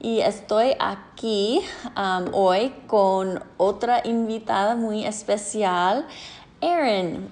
y 0.00 0.20
estoy 0.20 0.74
aquí 0.78 1.60
um, 1.96 2.32
hoy 2.32 2.72
con 2.86 3.42
otra 3.56 4.00
invitada 4.04 4.76
muy 4.76 5.04
especial, 5.04 6.06
Erin. 6.60 7.28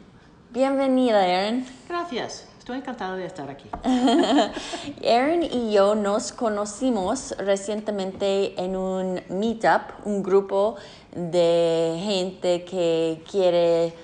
Bienvenida, 0.51 1.27
Erin. 1.27 1.67
Gracias. 1.89 2.49
Estoy 2.59 2.79
encantada 2.79 3.15
de 3.15 3.27
estar 3.27 3.49
aquí. 3.49 3.71
Erin 5.01 5.45
y 5.45 5.73
yo 5.73 5.95
nos 5.95 6.33
conocimos 6.33 7.35
recientemente 7.39 8.61
en 8.61 8.75
un 8.77 9.21
meetup, 9.29 10.05
un 10.05 10.23
grupo 10.25 10.75
de 11.13 12.01
gente 12.03 12.65
que 12.65 13.23
quiere 13.31 13.95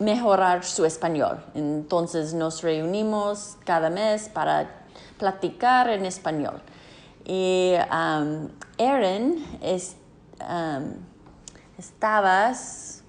mejorar 0.00 0.64
su 0.64 0.86
español. 0.86 1.44
Entonces 1.54 2.32
nos 2.32 2.62
reunimos 2.62 3.58
cada 3.64 3.90
mes 3.90 4.30
para 4.30 4.70
platicar 5.18 5.90
en 5.90 6.06
español. 6.06 6.62
Y 7.24 7.74
Erin 8.78 9.44
es, 9.62 9.96
estabas, 11.78 13.02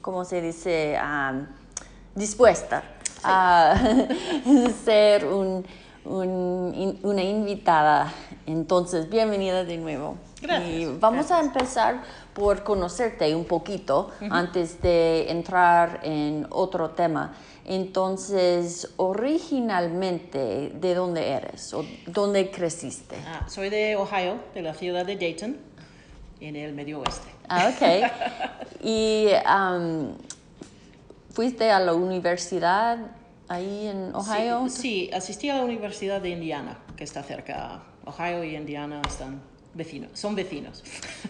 ¿cómo 0.00 0.24
se 0.24 0.40
dice? 0.40 0.96
dispuesta 2.14 2.82
a 3.22 3.74
ser 4.84 5.24
un, 5.24 5.64
una 6.04 7.22
invitada. 7.22 8.12
Entonces, 8.48 9.10
bienvenida 9.10 9.62
de 9.62 9.76
nuevo. 9.76 10.16
Gracias. 10.40 10.70
Y 10.70 10.86
vamos 10.98 11.30
a 11.30 11.40
empezar 11.40 12.02
por 12.32 12.64
conocerte 12.64 13.36
un 13.36 13.44
poquito 13.44 14.10
antes 14.30 14.80
de 14.80 15.30
entrar 15.30 16.00
en 16.02 16.46
otro 16.48 16.88
tema. 16.92 17.34
Entonces, 17.66 18.88
originalmente, 18.96 20.72
¿de 20.74 20.94
dónde 20.94 21.28
eres 21.28 21.74
o 21.74 21.84
dónde 22.06 22.50
creciste? 22.50 23.16
Ah, 23.26 23.44
soy 23.50 23.68
de 23.68 23.96
Ohio, 23.96 24.36
de 24.54 24.62
la 24.62 24.72
ciudad 24.72 25.04
de 25.04 25.16
Dayton, 25.16 25.58
en 26.40 26.56
el 26.56 26.72
medio 26.72 27.00
oeste. 27.00 27.28
Ah, 27.50 27.70
ok. 27.70 28.82
¿Y 28.82 29.28
fuiste 31.34 31.70
a 31.70 31.80
la 31.80 31.92
universidad 31.92 32.96
ahí 33.46 33.88
en 33.88 34.14
Ohio? 34.14 34.70
Sí, 34.70 34.80
sí, 34.80 35.10
asistí 35.12 35.50
a 35.50 35.56
la 35.56 35.64
Universidad 35.64 36.22
de 36.22 36.30
Indiana, 36.30 36.78
que 36.96 37.04
está 37.04 37.22
cerca. 37.22 37.82
Ohio 38.08 38.42
y 38.42 38.56
Indiana 38.56 39.02
están 39.06 39.40
vecinos, 39.74 40.10
son 40.14 40.34
vecinos. 40.34 40.82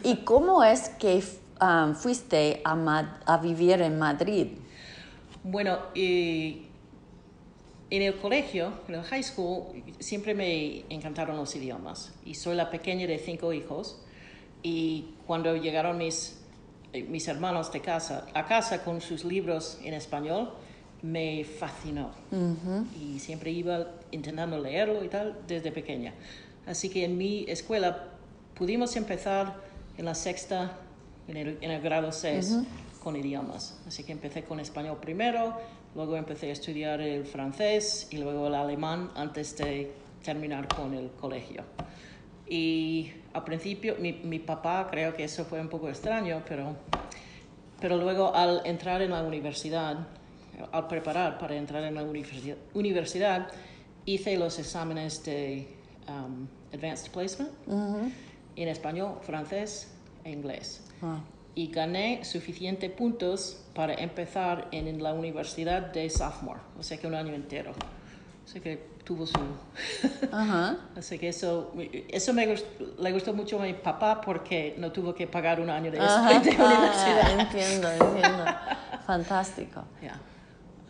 ¿Y 0.05 0.17
cómo 0.19 0.63
es 0.63 0.91
que 0.91 1.23
um, 1.61 1.95
fuiste 1.95 2.61
a, 2.65 3.21
a, 3.27 3.39
vivir 3.39 3.83
en 3.83 3.99
Madrid? 3.99 4.49
Bueno, 5.43 5.79
en 5.95 6.69
el 7.91 8.17
colegio, 8.17 8.73
en 8.89 8.95
el 8.95 9.03
high 9.03 9.23
school, 9.23 9.83
siempre 9.99 10.35
me 10.35 10.85
encantaron 10.89 11.37
los 11.37 11.55
idiomas. 11.57 12.13
Y 12.25 12.35
soy 12.35 12.55
la 12.55 12.71
pequeña 12.71 13.07
de 13.07 13.19
cinco 13.19 13.53
hijos. 13.53 14.01
Y 14.63 15.15
cuando 15.27 15.57
llegaron 15.57 15.99
mis, 15.99 16.41
eh, 16.93 17.03
mis 17.05 17.27
hermanos 17.29 17.73
de 17.73 17.81
casa, 17.81 18.27
a 18.35 18.47
casa 18.47 18.85
con 18.85 19.01
sus 19.01 19.25
libros 19.25 19.79
en 19.83 19.95
español, 19.95 20.53
me 21.03 21.45
fascinó. 21.45 22.11
Y 23.01 23.19
siempre 23.21 23.51
iba 23.51 23.87
intentando 24.11 24.59
leerlo 24.59 25.05
y 25.05 25.09
tal 25.09 25.39
desde 25.47 25.71
pequeña. 25.71 26.13
Así 26.69 26.91
que 26.91 27.05
en 27.05 27.17
mi 27.17 27.47
escuela 27.49 28.05
pudimos 28.55 28.95
empezar 28.97 29.57
en 29.97 30.05
la 30.05 30.15
sexta, 30.15 30.77
en 31.27 31.37
el, 31.37 31.81
grado 31.81 32.13
6, 32.13 32.59
con 33.03 33.17
idiomas. 33.17 33.81
Así 33.87 34.05
que 34.05 34.13
empecé 34.13 34.45
con 34.45 34.61
español 34.61 34.99
primero, 35.01 35.57
luego 35.95 36.17
empecé 36.17 36.51
a 36.51 36.53
estudiar 36.53 37.01
el 37.01 37.25
francés 37.25 38.09
y 38.11 38.19
luego 38.19 38.49
el 38.49 38.55
alemán 38.55 39.11
antes 39.15 39.57
de 39.57 39.91
terminar 40.23 40.69
con 40.69 40.93
el 40.93 41.11
colegio. 41.13 41.65
Y 42.47 43.13
al 43.33 43.45
principio, 43.45 43.97
mi, 43.99 44.13
mi 44.13 44.39
papá 44.39 44.89
creo 44.91 45.15
que 45.15 45.25
eso 45.25 45.47
fue 45.47 45.61
un 45.61 45.69
poco 45.69 45.89
extraño, 45.89 46.43
pero, 46.47 46.77
pero 47.81 47.97
luego 47.97 48.35
al 48.35 48.61
entrar 48.67 49.01
en 49.01 49.11
la 49.11 49.23
universidad, 49.23 50.07
al 50.71 50.87
preparar 50.87 51.39
para 51.39 51.57
entrar 51.57 51.83
en 51.85 51.95
la 51.95 52.03
universidad, 52.03 52.57
universidad 52.75 53.49
hice 54.05 54.37
los 54.37 54.59
exámenes 54.59 55.25
de 55.25 55.78
um, 56.09 56.47
Advanced 56.73 57.11
Placement 57.13 57.51
en 58.57 58.69
español, 58.69 59.19
francés 59.23 59.89
e 60.25 60.31
inglés. 60.31 60.83
Ah. 61.03 61.21
Y 61.55 61.69
gané 61.69 62.25
suficientes 62.25 62.91
puntos 62.91 63.65
para 63.75 63.95
empezar 63.95 64.69
en 64.73 65.03
la 65.03 65.13
universidad 65.13 65.93
de 65.93 66.09
sophomore, 66.11 66.61
o 66.79 66.83
sea 66.83 66.99
que 66.99 67.07
un 67.07 67.15
año 67.15 67.35
entero. 67.35 67.73
O 68.45 68.51
sea 68.51 68.61
que 68.63 68.99
tuvo 69.05 69.27
su... 69.27 69.39
Así 70.97 71.19
que 71.19 71.29
eso, 71.29 71.73
eso 72.09 72.33
me 72.33 72.47
le 72.99 73.13
gustó 73.13 73.35
mucho 73.35 73.59
a 73.59 73.65
mi 73.65 73.75
papá 73.75 74.21
porque 74.21 74.75
no 74.79 74.93
tuvo 74.93 75.15
que 75.15 75.27
pagar 75.27 75.61
un 75.61 75.71
año 75.71 75.91
de, 75.91 75.99
universidad. 75.99 77.21
Ah, 77.25 77.37
entiendo, 77.41 77.91
entiendo. 77.91 78.45
Fantástico. 79.07 79.85
Yeah. 80.01 80.21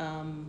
Um, 0.00 0.48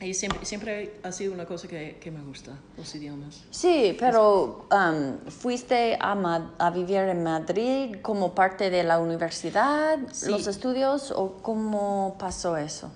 y 0.00 0.12
siempre, 0.12 0.44
siempre 0.44 1.00
ha 1.02 1.10
sido 1.10 1.32
una 1.32 1.46
cosa 1.46 1.68
que, 1.68 1.96
que, 2.00 2.10
me 2.10 2.22
gusta, 2.22 2.58
los 2.76 2.94
idiomas. 2.94 3.44
Sí, 3.50 3.96
pero 3.98 4.66
um, 4.70 5.30
¿fuiste 5.30 5.96
a, 5.98 6.52
a, 6.58 6.70
vivir 6.70 6.98
en 6.98 7.22
Madrid 7.22 7.96
como 8.02 8.34
parte 8.34 8.68
de 8.68 8.84
la 8.84 8.98
universidad, 8.98 9.98
los 10.28 10.46
estudios, 10.46 11.10
o 11.10 11.38
cómo 11.42 12.16
pasó 12.18 12.58
eso? 12.58 12.90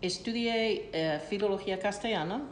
Estudié 0.00 0.90
eh, 0.92 1.20
filología 1.28 1.78
castellana 1.78 2.42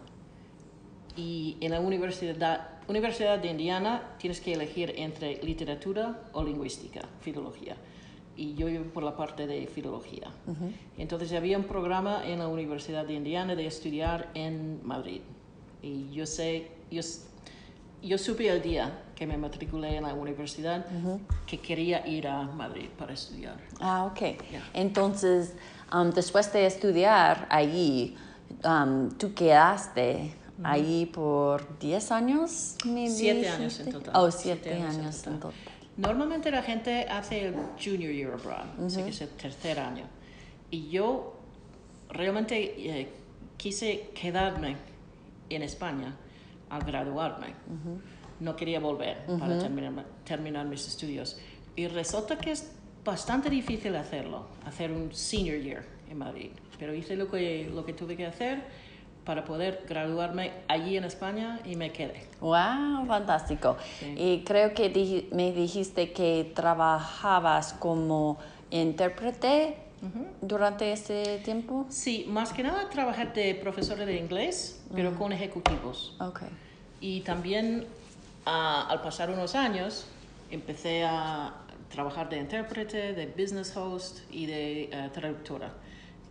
y 1.17 1.57
en 1.61 1.71
la 1.71 1.81
universidad, 1.81 2.69
universidad 2.89 3.39
de 3.39 3.49
Indiana 3.49 4.17
tienes 4.19 4.41
que 4.41 4.53
elegir 4.53 4.95
entre 4.97 5.43
literatura 5.43 6.21
o 6.33 6.43
lingüística, 6.43 7.01
filología 7.21 7.77
y 8.37 8.55
yo 8.55 8.67
por 8.93 9.03
la 9.03 9.17
parte 9.17 9.47
de 9.47 9.67
filología. 9.67 10.31
Entonces 10.99 11.33
había 11.33 11.59
un 11.59 11.65
programa 11.65 12.27
en 12.27 12.39
la 12.41 12.49
Universidad 12.49 13.07
de 13.07 13.15
Indiana 13.15 13.55
de 13.55 13.67
estudiar 13.67 14.31
en 14.35 14.81
Madrid. 14.85 15.21
Y 15.83 16.11
yo 16.13 16.27
sé, 16.27 16.69
yo, 16.91 17.03
yo 18.03 18.19
supe 18.19 18.49
el 18.49 18.63
día 18.63 19.03
que 19.15 19.27
me 19.27 19.37
matriculé 19.37 19.97
en 19.97 20.05
la 20.05 20.15
universidad 20.15 20.85
que 21.47 21.59
quería 21.61 22.07
ir 22.07 22.27
a 22.27 22.43
Madrid 22.43 22.89
para 22.99 23.13
estudiar. 23.13 23.57
Ah, 23.81 24.05
ok. 24.05 24.37
Entonces, 24.73 25.55
um, 25.93 26.11
después 26.11 26.53
de 26.53 26.67
estudiar 26.67 27.47
allí, 27.51 28.17
um, 28.65 29.11
tú 29.11 29.35
quedaste 29.35 30.35
allí 30.63 31.07
por 31.07 31.79
10 31.79 32.13
años, 32.13 32.77
Siete 33.09 33.49
años 33.49 33.81
en 33.81 33.93
total. 33.93 34.15
Oh, 34.17 34.31
siete, 34.31 34.73
años, 34.75 35.27
En 35.27 35.41
total. 35.41 35.53
Normalmente 35.97 36.51
la 36.51 36.63
gente 36.63 37.07
hace 37.09 37.47
el 37.47 37.55
Junior 37.83 38.13
Year 38.13 38.33
Abroad, 38.33 38.93
que 38.93 39.09
es 39.09 39.21
el 39.21 39.29
tercer 39.31 39.79
año. 39.79 40.05
Y 40.71 40.89
yo 40.89 41.39
realmente 42.09 42.75
eh, 42.79 43.09
quise 43.57 44.11
quedarme 44.15 44.77
en 45.49 45.63
España 45.63 46.17
al 46.71 46.83
graduarme. 46.83 47.55
No 48.41 48.57
quería 48.57 48.81
volver 48.81 49.25
para 49.39 49.59
terminar, 49.59 50.05
terminar 50.25 50.67
mis 50.67 50.87
estudios. 50.89 51.39
Y 51.77 51.87
resulta 51.87 52.39
que 52.39 52.53
es 52.53 52.73
bastante 53.05 53.49
difícil 53.51 53.95
hacerlo, 53.95 54.47
hacer 54.65 54.91
un 54.91 55.13
Senior 55.15 55.61
Year 55.61 55.85
en 56.11 56.19
Madrid. 56.19 56.51
Pero 56.79 56.95
hice 56.95 57.17
lo 57.17 57.31
que, 57.31 57.71
lo 57.73 57.85
que 57.85 57.93
tuve 57.93 58.17
que 58.17 58.27
hacer 58.27 58.65
para 59.25 59.45
poder 59.45 59.85
graduarme 59.89 60.53
allí 60.69 60.97
en 60.97 61.05
España 61.05 61.61
y 61.65 61.77
me 61.77 61.93
quedé. 61.93 62.27
¡Wow! 62.41 63.07
Fantástico. 63.07 63.77
Y 64.17 64.45
creo 64.45 64.75
que 64.75 65.29
me 65.33 65.53
dijiste 65.53 66.13
que 66.13 66.53
trabajabas 66.55 67.73
como 67.75 68.39
intérprete 68.71 69.79
durante 70.43 70.93
ese 70.93 71.41
tiempo. 71.45 71.87
Sí, 71.89 72.27
más 72.29 72.53
que 72.53 72.63
nada 72.63 72.91
trabajé 72.91 73.27
de 73.27 73.55
profesora 73.55 74.05
de 74.05 74.17
inglés, 74.17 74.83
pero 74.95 75.15
con 75.15 75.33
ejecutivos. 75.33 76.15
Okay. 76.21 76.49
Y 77.01 77.21
también 77.23 77.87
ah, 78.45 78.87
al 78.91 79.01
pasar 79.01 79.31
unos 79.31 79.55
años 79.55 80.07
empecé 80.51 81.05
a 81.05 81.55
trabajar 81.91 82.29
de 82.29 82.39
intérprete, 82.39 83.15
de 83.15 83.27
business 83.27 83.75
host 83.77 84.19
y 84.31 84.47
de 84.47 84.83
eh, 84.85 85.11
traductora 85.15 85.73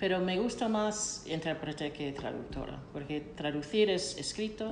pero 0.03 0.19
me 0.19 0.37
gusta 0.37 0.67
más 0.67 1.23
intérprete 1.27 1.93
que 1.93 2.11
traductora, 2.11 2.77
porque 2.91 3.21
traducir 3.37 3.89
es 3.89 4.17
escrito, 4.17 4.69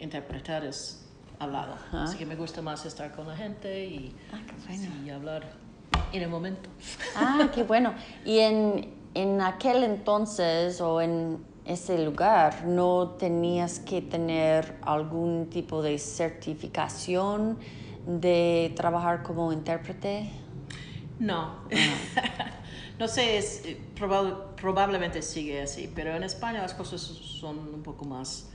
interpretar 0.00 0.64
es 0.64 1.08
al 1.38 1.52
lado. 1.52 1.76
Así 1.92 2.18
que 2.18 2.26
me 2.26 2.34
gusta 2.34 2.62
más 2.62 2.84
estar 2.84 3.12
con 3.14 3.28
la 3.28 3.36
gente 3.36 3.84
y, 3.86 4.12
Ah, 4.32 4.40
qué 4.44 4.54
bueno. 4.66 5.04
y 5.04 5.10
hablar 5.10 5.44
en 6.12 6.20
el 6.20 6.28
momento. 6.28 6.68
Ah, 7.14 7.48
qué 7.54 7.62
bueno. 7.62 7.94
Y 8.24 8.40
en, 8.40 8.92
en 9.14 9.40
aquel 9.40 9.84
entonces 9.84 10.80
o 10.80 11.00
en 11.00 11.38
ese 11.64 12.04
lugar, 12.04 12.66
¿no 12.66 13.10
tenías 13.20 13.78
que 13.78 14.02
tener 14.02 14.78
algún 14.82 15.48
tipo 15.48 15.80
de 15.80 15.96
certificación 15.96 17.56
de 18.04 18.72
trabajar 18.74 19.22
como 19.22 19.52
intérprete? 19.52 20.28
No. 21.20 21.54
no 21.70 22.46
sé, 23.08 23.36
es, 23.36 23.62
eh, 23.66 23.78
probab- 23.98 24.54
probablemente 24.56 25.20
sigue 25.22 25.62
así, 25.62 25.90
pero 25.94 26.14
en 26.16 26.22
España 26.22 26.62
las 26.62 26.72
cosas 26.74 27.00
son 27.00 27.58
un 27.58 27.82
poco 27.82 28.04
más 28.06 28.48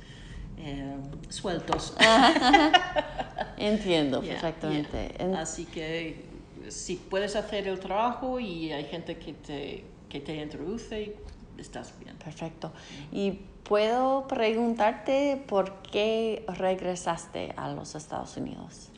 eh, 0.57 0.95
sueltos. 1.29 1.93
Entiendo 3.57 4.21
Yeah, 4.21 4.33
perfectamente. 4.33 5.13
yeah. 5.17 5.41
Así 5.41 5.65
que 5.65 6.25
si 6.69 6.95
puedes 6.95 7.35
hacer 7.35 7.67
el 7.67 7.79
trabajo 7.79 8.39
y 8.39 8.71
hay 8.71 8.85
gente 8.85 9.17
que 9.17 9.33
te, 9.33 9.85
que 10.09 10.19
te 10.19 10.35
introduce, 10.35 11.15
estás 11.57 11.93
bien. 11.99 12.15
Perfecto. 12.17 12.71
Y 13.11 13.31
puedo 13.63 14.27
preguntarte 14.27 15.43
por 15.47 15.81
qué 15.83 16.43
regresaste 16.47 17.53
a 17.55 17.69
los 17.69 17.95
Estados 17.95 18.35
Unidos. 18.37 18.89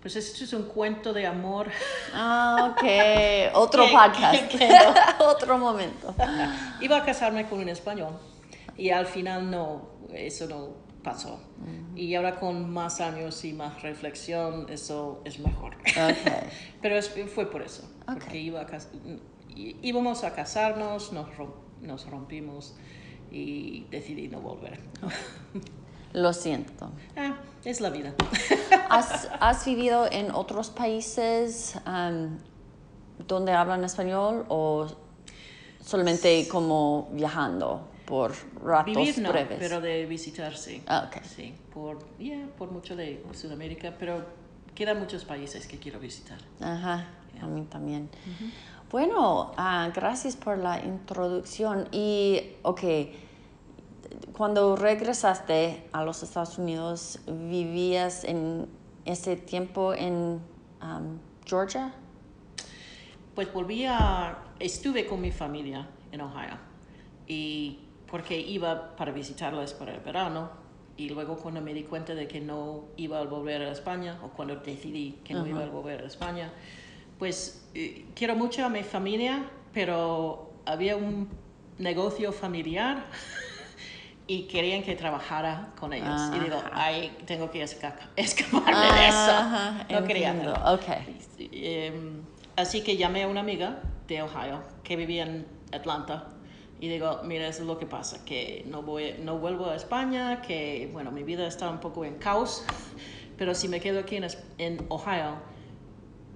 Pues 0.00 0.16
esto 0.16 0.44
es 0.44 0.52
un 0.54 0.62
cuento 0.64 1.12
de 1.12 1.26
amor. 1.26 1.68
Ah, 2.14 2.72
ok. 2.72 3.54
Otro 3.54 3.84
Que- 3.84 3.92
podcast. 3.92 4.48
que- 4.48 4.58
que 4.58 4.68
Otro 5.24 5.58
momento. 5.58 6.14
Iba 6.80 6.98
a 6.98 7.04
casarme 7.04 7.48
con 7.48 7.58
un 7.60 7.68
español 7.68 8.18
y 8.76 8.90
al 8.90 9.06
final 9.06 9.50
no, 9.50 9.90
eso 10.12 10.46
no 10.46 10.68
pasó. 11.02 11.40
Y 11.94 12.14
ahora 12.14 12.38
con 12.40 12.70
más 12.72 13.00
años 13.00 13.44
y 13.44 13.52
más 13.52 13.82
reflexión, 13.82 14.66
eso 14.70 15.20
es 15.24 15.38
mejor. 15.38 15.76
Pero 16.82 16.96
es- 16.96 17.10
fue 17.34 17.50
por 17.50 17.60
eso, 17.62 17.82
Ok. 18.08 18.14
porque 18.20 18.38
iba 18.38 18.60
a 18.62 18.66
íbamos 19.82 20.24
a 20.24 20.32
casarnos, 20.34 21.12
nos 21.12 22.06
rompimos 22.06 22.74
y 23.30 23.84
decidí 23.90 24.28
no 24.28 24.40
volver. 24.40 24.80
Lo 26.12 26.32
siento. 26.32 26.90
Ah, 27.16 27.36
es 27.64 27.80
la 27.80 27.90
vida. 27.90 28.14
¿Has, 28.90 29.28
has 29.40 29.64
vivido 29.64 30.06
en 30.10 30.32
otros 30.32 30.70
países 30.70 31.76
am, 31.84 32.38
donde 33.26 33.52
hablan 33.52 33.84
español 33.84 34.44
o 34.48 34.86
solamente 35.80 36.46
como 36.48 37.08
viajando 37.12 37.88
por 38.04 38.32
ratos 38.62 38.96
Vivir 38.96 39.18
no, 39.20 39.30
breves? 39.30 39.58
pero 39.58 39.80
de 39.80 40.06
visitar 40.06 40.56
sí. 40.56 40.82
Ah, 40.86 41.08
ok. 41.08 41.22
Sí, 41.24 41.54
por, 41.72 41.98
yeah, 42.18 42.46
por 42.58 42.70
mucho 42.72 42.96
de 42.96 43.24
Sudamérica, 43.32 43.94
pero 43.98 44.24
quedan 44.74 44.98
muchos 44.98 45.24
países 45.24 45.66
que 45.66 45.78
quiero 45.78 46.00
visitar. 46.00 46.38
Ajá, 46.60 47.06
a 47.40 47.46
mí 47.46 47.62
también. 47.70 48.08
Bueno, 48.90 49.52
ah, 49.56 49.88
gracias 49.94 50.34
por 50.34 50.58
la 50.58 50.84
introducción. 50.84 51.88
Y, 51.92 52.56
ok, 52.62 52.82
cuando 54.40 54.74
regresaste 54.74 55.84
a 55.92 56.02
los 56.02 56.22
Estados 56.22 56.56
Unidos, 56.56 57.20
¿vivías 57.26 58.24
en 58.24 58.68
ese 59.04 59.36
tiempo 59.36 59.92
en 59.92 60.40
am, 60.80 61.18
Georgia? 61.44 61.92
Pues 63.34 63.52
volví 63.52 63.84
a... 63.84 64.38
Estuve 64.58 65.04
con 65.04 65.20
mi 65.20 65.30
familia 65.30 65.86
en 66.10 66.22
Ohio 66.22 66.56
y 67.26 67.80
porque 68.10 68.40
iba 68.40 68.96
para 68.96 69.12
visitarlas 69.12 69.74
para 69.74 69.92
el 69.92 70.00
verano 70.00 70.48
y 70.96 71.10
luego 71.10 71.36
cuando 71.36 71.60
me 71.60 71.74
di 71.74 71.82
cuenta 71.82 72.14
de 72.14 72.26
que 72.26 72.40
no 72.40 72.84
iba 72.96 73.18
a 73.18 73.24
volver 73.24 73.60
a 73.60 73.70
España 73.70 74.18
o 74.24 74.28
cuando 74.28 74.56
decidí 74.56 75.18
que 75.22 75.34
no 75.34 75.46
iba 75.46 75.64
a 75.64 75.68
volver 75.68 76.00
a 76.00 76.06
España, 76.06 76.50
pues 77.18 77.68
eh, 77.74 78.06
quiero 78.14 78.36
mucho 78.36 78.64
a 78.64 78.70
mi 78.70 78.84
familia, 78.84 79.44
pero 79.74 80.50
había 80.64 80.96
un 80.96 81.28
negocio 81.76 82.32
familiar 82.32 83.04
y 84.30 84.42
querían 84.44 84.84
que 84.84 84.94
trabajara 84.94 85.72
con 85.80 85.92
ellos. 85.92 86.30
Y 86.36 86.38
digo, 86.38 86.56
Ajá. 86.58 86.70
ay, 86.72 87.10
tengo 87.26 87.50
que 87.50 87.64
esca- 87.64 87.96
escaparme 88.16 88.70
de 89.00 89.08
eso. 89.08 89.32
Ajá, 89.32 89.86
no 89.90 90.04
quería 90.04 90.30
entiendo. 90.30 90.54
hacerlo. 90.54 90.74
Ok. 90.74 91.06
Eh, 91.40 91.92
así 92.54 92.82
que 92.84 92.96
llamé 92.96 93.24
a 93.24 93.26
una 93.28 93.40
amiga 93.40 93.80
de 94.06 94.22
Ohio 94.22 94.62
que 94.84 94.94
vivía 94.94 95.24
en 95.24 95.46
Atlanta 95.72 96.28
y 96.78 96.86
digo, 96.88 97.22
mira, 97.24 97.48
eso 97.48 97.62
es 97.62 97.66
lo 97.66 97.76
que 97.76 97.86
pasa, 97.86 98.24
que 98.24 98.64
no, 98.68 98.82
voy, 98.82 99.16
no 99.20 99.38
vuelvo 99.38 99.66
a 99.70 99.74
España, 99.74 100.40
que 100.42 100.88
bueno, 100.92 101.10
mi 101.10 101.24
vida 101.24 101.46
está 101.48 101.68
un 101.68 101.80
poco 101.80 102.04
en 102.04 102.14
caos, 102.14 102.64
pero 103.36 103.52
si 103.56 103.66
me 103.66 103.80
quedo 103.80 103.98
aquí 103.98 104.14
en, 104.16 104.26
en 104.58 104.86
Ohio, 104.90 105.38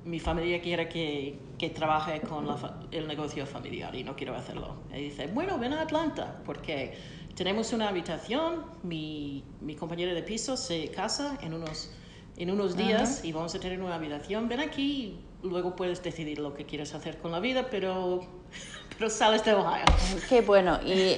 mi 0.04 0.18
familia 0.18 0.60
quiere 0.60 0.88
que, 0.88 1.38
que 1.58 1.70
trabaje 1.70 2.20
con 2.22 2.46
la 2.46 2.56
el 2.90 3.06
negocio 3.06 3.46
familiar 3.46 3.94
y 3.94 4.02
no 4.04 4.16
quiero 4.16 4.34
hacerlo. 4.34 4.74
Y 4.92 4.96
dice, 5.04 5.28
bueno, 5.28 5.58
ven 5.58 5.72
a 5.72 5.80
Atlanta, 5.82 6.40
porque 6.44 6.92
tenemos 7.34 7.72
una 7.72 7.88
habitación, 7.88 8.64
mi, 8.82 9.44
mi 9.60 9.74
compañera 9.74 10.14
de 10.14 10.22
piso 10.22 10.56
se 10.56 10.88
casa 10.90 11.38
en 11.42 11.54
unos, 11.54 11.90
en 12.36 12.50
unos 12.50 12.76
días 12.76 13.24
y 13.24 13.32
vamos 13.32 13.54
a 13.54 13.60
tener 13.60 13.80
una 13.82 13.96
habitación, 13.96 14.48
ven 14.48 14.60
aquí 14.60 15.18
y 15.42 15.46
luego 15.46 15.74
puedes 15.76 16.02
decidir 16.02 16.38
lo 16.38 16.54
que 16.54 16.64
quieres 16.64 16.94
hacer 16.94 17.18
con 17.18 17.32
la 17.32 17.40
vida, 17.40 17.68
pero, 17.70 18.20
pero 18.98 19.10
sales 19.10 19.44
de 19.44 19.54
Ohio. 19.54 19.84
Qué 20.28 20.42
bueno. 20.42 20.78
Y 20.84 21.16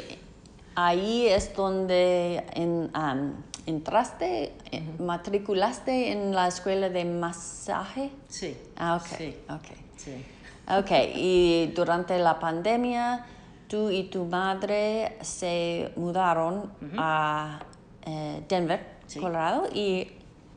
ahí 0.75 1.27
es 1.27 1.55
donde 1.55 2.45
en, 2.55 2.91
am, 2.95 3.43
entraste, 3.67 4.55
eh, 4.73 4.83
matriculaste 4.99 6.13
en 6.13 6.35
la 6.35 6.49
escuela 6.49 6.89
de 6.89 7.05
masaje. 7.05 8.11
Sí. 8.29 8.57
Ah, 8.77 8.97
ok. 8.97 9.17
Sí, 9.19 9.37
Ok. 9.51 9.77
sí. 9.97 10.25
Ok, 10.69 10.91
y 11.15 11.73
durante 11.77 12.19
la 12.19 12.41
pandemia, 12.41 13.25
tú 13.69 13.91
y 13.91 14.05
tu 14.05 14.25
madre 14.25 15.19
se 15.23 15.93
mudaron 15.97 16.71
a 16.99 17.61
eh, 18.05 18.43
Denver, 18.49 18.95
Sí. 19.07 19.21
Colorado, 19.21 19.69
y 19.73 20.11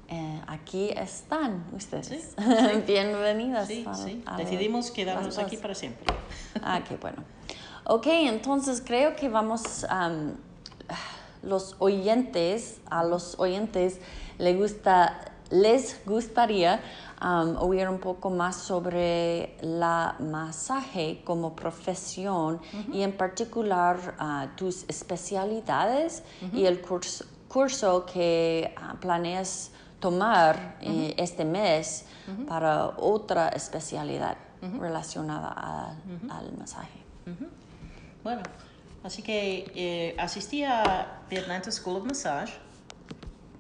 eh, 0.08 0.42
aquí 0.48 0.90
están 0.96 1.66
ustedes. 1.76 2.08
Sí, 2.08 2.20
Bienvenidas. 2.88 3.68
Sí, 3.68 3.86
a- 4.26 4.34
a 4.34 4.38
Decidimos 4.38 4.90
quedarnos 4.92 5.38
aquí 5.38 5.58
para 5.58 5.76
siempre. 5.76 6.06
Ah, 6.64 6.82
qué 6.88 6.98
bueno. 6.98 7.24
Ok, 7.86 8.08
entonces 8.08 8.82
creo 8.86 9.16
que 9.16 9.30
vamos, 9.30 9.86
am, 9.90 10.36
los 11.44 11.76
oyentes, 11.80 12.80
a 12.90 13.04
los 13.04 13.40
oyentes 13.40 14.00
les, 14.40 14.58
gusta, 14.58 15.29
les 15.52 16.00
gustaría 16.06 16.80
am, 17.20 17.58
oír 17.58 17.88
un 17.90 18.00
poco 18.00 18.30
más 18.30 18.56
sobre 18.58 19.56
la 19.62 20.16
masaje 20.20 21.22
como 21.26 21.56
profesión 21.56 22.60
y 22.94 23.02
en 23.02 23.14
particular 23.18 24.16
ah, 24.20 24.48
tus 24.56 24.86
especialidades 24.88 26.24
y 26.54 26.66
el 26.66 26.82
curso, 26.82 27.26
curso 27.48 28.06
que 28.06 28.74
ah, 28.78 28.96
planeas 29.00 29.72
tomar 30.00 30.78
eh, 30.82 31.14
este 31.18 31.44
mes 31.46 32.06
para 32.48 32.90
otra 32.98 33.50
especialidad 33.50 34.38
relacionada 34.80 35.54
a- 35.56 35.96
al 36.38 36.52
masaje. 36.58 37.00
Bueno, 38.24 38.42
así 39.04 39.22
que 39.24 39.72
eh, 39.76 40.16
asistí 40.20 40.64
a 40.64 41.20
Atlanta 41.32 41.72
School 41.72 41.98
of 41.98 42.06
Massage. 42.06 42.54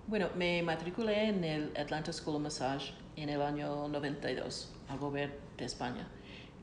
Bueno, 0.09 0.29
me 0.35 0.63
matriculé 0.63 1.27
en 1.27 1.43
el 1.43 1.71
Atlanta 1.77 2.11
School 2.11 2.37
of 2.37 2.41
Massage 2.41 2.93
en 3.15 3.29
el 3.29 3.43
año 3.43 3.87
92 3.89 4.71
al 4.87 4.97
volver 4.97 5.37
de 5.55 5.65
España 5.65 6.07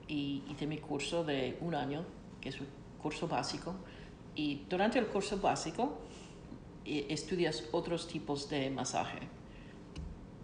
y 0.09 0.43
hice 0.51 0.67
mi 0.67 0.79
curso 0.79 1.23
de 1.23 1.57
un 1.61 1.77
año, 1.77 2.05
que 2.41 2.49
es 2.49 2.61
un 2.61 2.67
curso 3.01 3.29
básico. 3.29 3.77
Y 4.35 4.63
durante 4.69 4.99
el 4.99 5.07
curso 5.07 5.39
básico 5.39 5.97
eh, 6.85 7.07
estudias 7.09 7.63
otros 7.71 8.09
tipos 8.09 8.51
de 8.51 8.69
masaje, 8.69 9.21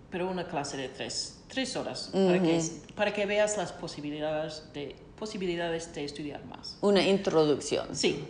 pero 0.08 0.30
una 0.30 0.46
clase 0.46 0.76
de 0.76 0.88
tres, 0.88 1.42
tres 1.48 1.74
horas 1.74 2.08
para, 2.12 2.40
que, 2.40 2.62
para 2.94 3.12
que 3.12 3.26
veas 3.26 3.56
las 3.56 3.72
posibilidades 3.72 4.72
de, 4.74 4.94
posibilidades 5.18 5.92
de 5.92 6.04
estudiar 6.04 6.44
más. 6.44 6.78
Una 6.80 7.02
introducción. 7.02 7.96
Sí, 7.96 8.24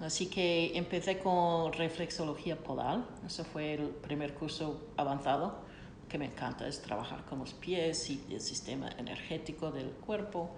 así 0.00 0.26
que 0.26 0.76
empecé 0.76 1.18
con 1.18 1.72
reflexología 1.72 2.56
polar. 2.56 3.00
Ese 3.26 3.44
fue 3.44 3.74
el 3.74 3.88
primer 3.88 4.34
curso 4.34 4.80
avanzado 4.96 5.66
que 6.08 6.18
me 6.18 6.24
encanta, 6.26 6.66
es 6.66 6.80
trabajar 6.80 7.24
con 7.26 7.38
los 7.40 7.52
pies 7.52 8.08
y 8.08 8.24
el 8.30 8.40
sistema 8.40 8.88
energético 8.96 9.70
del 9.70 9.90
cuerpo 9.90 10.50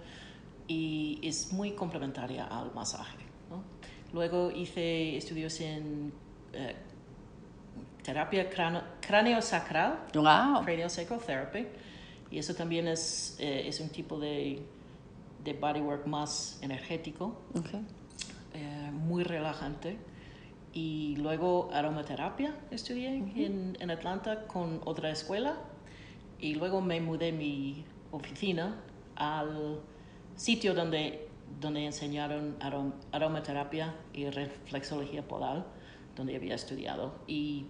y 0.67 1.19
es 1.23 1.51
muy 1.51 1.71
complementaria 1.71 2.45
al 2.45 2.73
masaje. 2.73 3.17
¿no? 3.49 3.61
Luego 4.13 4.49
hice 4.51 5.17
estudios 5.17 5.59
en 5.59 6.13
eh, 6.53 6.75
terapia 8.03 8.49
cráneo, 8.49 8.81
cráneo-sacral, 9.01 9.99
Wow. 10.13 10.63
cranial 10.63 10.89
sacral 10.89 11.19
therapy, 11.19 11.67
y 12.31 12.37
eso 12.37 12.55
también 12.55 12.87
es, 12.87 13.35
eh, 13.39 13.67
es 13.67 13.79
un 13.81 13.89
tipo 13.89 14.17
de, 14.19 14.61
de 15.43 15.53
bodywork 15.53 16.05
más 16.07 16.59
energético 16.61 17.35
Okay. 17.59 17.85
Eh, 18.53 18.91
muy 18.91 19.23
relajante 19.23 19.97
y 20.73 21.15
luego 21.17 21.69
aromaterapia 21.73 22.55
estudié 22.71 23.15
en, 23.15 23.77
en, 23.79 23.91
Atlanta 23.91 24.47
con 24.47 24.81
otra 24.85 25.11
escuela 25.11 25.57
y 26.39 26.55
luego 26.55 26.81
me 26.81 27.01
mudé 27.01 27.31
mi 27.31 27.85
oficina 28.11 28.81
al 29.15 29.79
sitio 30.35 30.73
donde, 30.73 31.27
donde 31.59 31.85
enseñaron 31.85 32.55
aromaterapia 33.11 33.93
y 34.13 34.29
reflexología 34.29 35.27
podal, 35.27 35.65
donde 36.15 36.35
había 36.35 36.55
estudiado 36.55 37.13
y 37.27 37.65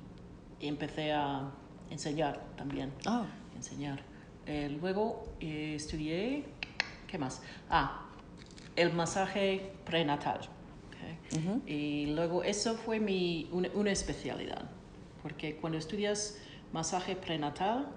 empecé 0.60 1.12
a 1.12 1.52
enseñar 1.90 2.42
también. 2.56 2.94
Oh. 3.08 3.26
Enseñar. 3.56 4.02
Eh, 4.46 4.76
luego 4.80 5.24
eh, 5.40 5.74
estudié, 5.76 6.46
¿qué 7.08 7.18
más? 7.18 7.42
Ah, 7.70 8.08
el 8.76 8.94
masaje 8.94 9.74
prenatal. 9.86 10.40
Y 11.66 12.08
luego 12.08 12.44
eso 12.44 12.76
fue 12.76 13.00
mi, 13.00 13.50
una, 13.52 13.92
especialidad, 13.92 14.70
porque 15.22 15.56
cuando 15.56 15.78
estudias 15.78 16.38
masaje 16.74 17.16
prenatal, 17.16 17.88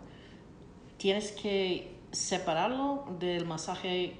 tienes 0.98 1.32
que 1.32 1.96
separarlo 2.12 3.04
del 3.18 3.44
masaje, 3.46 4.16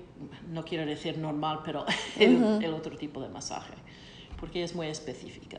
no 0.51 0.65
quiero 0.65 0.85
decir 0.85 1.19
normal, 1.19 1.61
pero 1.65 1.85
el, 2.19 2.63
el 2.63 2.75
otro 2.75 2.97
tipo 2.97 3.21
de 3.21 3.29
masaje, 3.29 3.75
porque 4.41 4.65
es 4.65 4.75
muy 4.75 4.89
específica. 4.89 5.59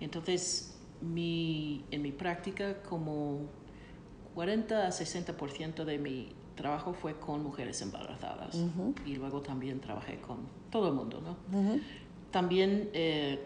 Entonces, 0.00 0.74
mi, 1.00 1.84
en 1.90 2.02
mi 2.02 2.12
práctica, 2.12 2.82
como 2.82 3.42
40 4.34 4.86
a 4.86 4.90
60% 4.90 5.84
de 5.84 5.98
mi 5.98 6.32
trabajo 6.54 6.92
fue 6.92 7.18
con 7.18 7.42
mujeres 7.42 7.80
embarazadas. 7.82 8.56
Y 9.06 9.16
luego 9.16 9.40
también 9.40 9.80
trabajé 9.80 10.20
con 10.20 10.38
todo 10.70 10.88
el 10.88 10.94
mundo, 10.94 11.20
¿no? 11.20 11.36
También 12.34 12.90
eh, 12.94 13.38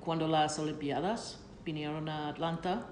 cuando 0.00 0.26
las 0.26 0.58
Olimpiadas 0.58 1.40
vinieron 1.62 2.08
a 2.08 2.28
Atlanta, 2.28 2.86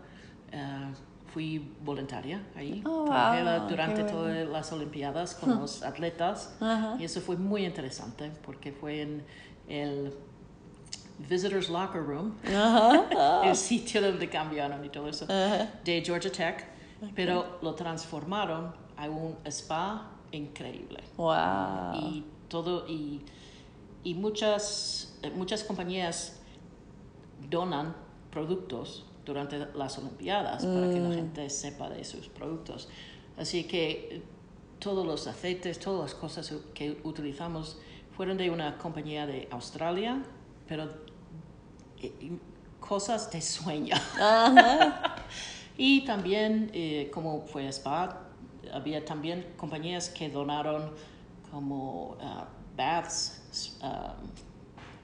eh, 0.53 0.93
fui 1.33 1.73
voluntaria 1.83 2.43
ahí. 2.55 2.83
Oh, 2.85 3.07
Trabajé 3.07 3.61
durante 3.71 4.05
todas 4.05 4.47
las 4.47 4.71
Olimpiadas 4.73 5.37
con 5.37 5.59
los 5.59 5.83
atletas 5.83 6.55
y 6.99 7.05
eso 7.05 7.23
fue 7.23 7.39
muy 7.39 7.65
interesante 7.65 8.31
porque 8.45 8.73
fue 8.73 9.01
en 9.01 9.25
el 9.69 10.13
Visitors 11.31 11.71
Locker 11.71 12.03
Room, 12.05 12.35
el 13.43 13.57
sitio 13.57 14.03
donde 14.03 14.29
cambiaron 14.29 14.85
y 14.85 14.91
todo 14.91 15.09
eso, 15.09 15.25
de 15.25 16.03
Georgia 16.05 16.31
Tech, 16.31 16.67
pero 17.15 17.59
lo 17.63 17.75
transformaron 17.75 18.71
a 18.99 19.09
un 19.09 19.39
spa 19.47 20.11
increíble. 20.31 21.05
Wow. 21.17 21.95
Y 21.95 22.25
todo, 22.49 22.87
y, 22.87 23.25
y 24.05 24.15
muchas, 24.15 25.19
eh, 25.23 25.31
muchas 25.35 25.65
compañías 25.65 26.41
donan 27.51 27.97
productos 28.31 29.07
durante 29.25 29.59
las 29.75 29.99
Olimpiadas 29.99 30.65
para 30.65 30.91
que 30.91 31.01
la 31.01 31.09
mm. 31.09 31.15
gente 31.15 31.51
sepa 31.51 31.89
de 31.89 32.05
sus 32.05 32.29
productos. 32.29 32.89
Así 33.39 33.65
que 33.65 34.23
todos 34.79 35.07
los 35.07 35.27
aceites, 35.27 35.79
todas 35.79 36.13
las 36.13 36.15
cosas 36.15 36.53
que 36.75 37.01
utilizamos 37.05 37.79
fueron 38.15 38.37
de 38.37 38.51
una 38.51 38.77
compañía 38.77 39.27
de 39.27 39.49
Australia, 39.51 40.23
pero 40.69 40.91
eh, 42.03 42.39
cosas 42.81 43.31
de 43.33 43.41
sueño. 43.41 43.97
y 45.79 46.05
también, 46.05 46.71
eh, 46.75 47.11
como 47.13 47.47
fue 47.47 47.67
Spa, 47.69 48.21
había 48.73 49.05
también 49.05 49.55
compañías 49.57 50.11
que 50.11 50.29
donaron 50.29 50.93
como 51.51 52.17
uh, 52.21 52.45
baths 52.77 53.79
um, 53.83 54.29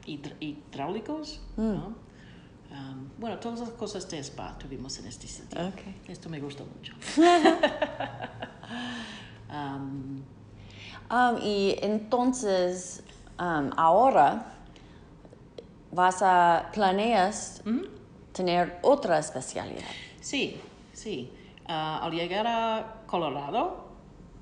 hidráulicos, 0.07 1.41
mm. 1.57 1.63
um, 1.63 1.95
bueno, 3.19 3.39
todas 3.39 3.61
las 3.61 3.71
cosas 3.71 4.09
de 4.09 4.19
spa 4.19 4.57
tuvimos 4.59 4.99
en 4.99 5.07
este 5.07 5.27
sitio. 5.27 5.73
Esto 6.09 6.29
me 6.29 6.41
gustó 6.41 6.67
mucho. 6.67 6.95
Um, 9.53 10.23
y 11.43 11.77
entonces, 11.83 13.03
ahora 13.37 14.55
vas 15.91 16.23
a 16.23 16.71
planeas 16.73 17.63
tener 18.33 18.79
otra 18.83 19.19
especialidad. 19.19 19.89
Sí, 20.21 20.61
sí. 20.93 21.33
Ah, 21.67 22.01
al 22.03 22.13
llegar 22.13 22.47
a 22.47 23.03
Colorado, 23.07 23.89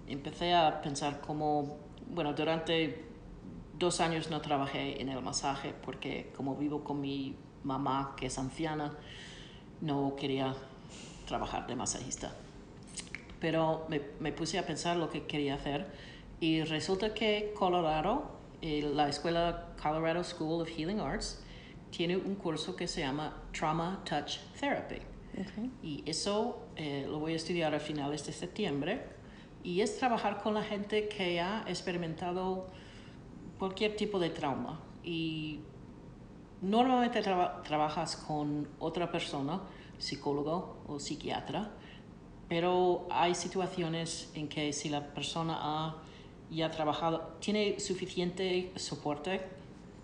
empecé 0.07 0.55
a 0.55 0.81
pensar 0.83 1.21
cómo, 1.21 1.79
bueno, 2.11 2.35
durante 2.35 3.08
dos 3.79 4.01
años 4.01 4.31
no 4.31 4.41
trabajé 4.41 5.01
en 5.01 5.09
el 5.09 5.23
masaje 5.23 5.75
porque 5.85 6.33
como 6.37 6.57
vivo 6.57 6.85
con 6.85 7.01
mi 7.01 7.37
mamá, 7.63 8.15
que 8.17 8.27
es 8.27 8.39
anciana, 8.39 8.97
no 9.81 10.17
quería 10.17 10.55
trabajar 11.27 11.67
de 11.67 11.77
masajista. 11.77 12.33
Pero 13.41 13.87
me, 13.89 14.01
me 14.21 14.33
puse 14.33 14.59
a 14.59 14.67
pensar 14.67 14.97
lo 14.97 15.11
que 15.11 15.27
quería 15.27 15.55
hacer 15.55 15.87
y 16.41 16.63
resulta 16.63 17.15
que 17.15 17.53
Colorado 17.57 18.39
la 18.61 19.09
escuela 19.09 19.69
Colorado 19.81 20.25
School 20.25 20.63
of 20.63 20.69
Healing 20.69 21.01
Arts 21.01 21.41
tiene 21.91 22.17
un 22.17 22.35
curso 22.35 22.75
que 22.75 22.89
se 22.89 23.01
llama 23.01 23.43
Trauma 23.53 24.03
Touch 24.05 24.39
Therapy. 24.59 25.01
Y 25.83 26.03
eso 26.05 26.67
eh, 26.75 27.07
lo 27.09 27.21
voy 27.21 27.35
a 27.35 27.37
estudiar 27.37 27.75
a 27.75 27.79
finales 27.79 28.27
de 28.27 28.33
septiembre. 28.33 29.05
Y 29.63 29.81
es 29.81 29.97
trabajar 29.99 30.43
con 30.43 30.55
la 30.55 30.63
gente 30.63 31.09
que 31.09 31.41
ha 31.41 31.65
experimentado 31.69 32.67
cualquier 33.59 33.97
tipo 33.97 34.19
de 34.19 34.31
trauma. 34.31 34.81
Y 35.05 35.61
normalmente 36.63 37.23
trabajas 37.23 38.17
con 38.17 38.69
otra 38.79 39.11
persona, 39.11 39.61
psicólogo 39.99 40.77
o 40.87 40.99
psiquiatra, 40.99 41.71
pero 42.49 43.07
hay 43.11 43.35
situaciones 43.35 44.31
en 44.35 44.49
que 44.49 44.73
si 44.73 44.89
la 44.89 45.13
persona 45.13 45.59
ha 45.61 45.97
y 46.51 46.63
ha 46.63 46.71
trabajado, 46.71 47.35
tiene 47.41 47.79
suficiente 47.79 48.73
soporte 48.77 49.43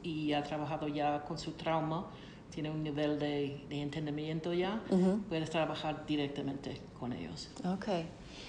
y 0.03 0.35
ha 0.35 0.43
trabajado 0.43 0.89
ya 0.89 1.25
con 1.25 1.39
su 1.39 1.53
trauma, 1.53 2.07
tiene 2.51 2.71
un 2.71 2.83
nivel 2.83 3.19
de, 3.19 3.65
de 3.69 3.81
entendimiento 3.81 4.53
ya, 4.53 4.83
puedes 5.29 5.49
trabajar 5.51 6.05
directamente 6.07 6.81
con 7.01 7.13
ellos. 7.13 7.51
Ok. 7.65 7.89